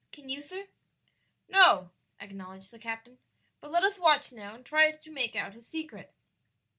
Can 0.11 0.29
you, 0.29 0.41
sir?" 0.41 0.67
"No," 1.47 1.91
acknowledged 2.19 2.71
the 2.71 2.79
captain; 2.79 3.19
"but 3.59 3.69
let 3.69 3.83
us 3.83 3.99
watch 3.99 4.31
now 4.31 4.55
and 4.55 4.65
try 4.65 4.89
to 4.91 5.11
make 5.11 5.35
out 5.35 5.53
his 5.53 5.67
secret." 5.67 6.11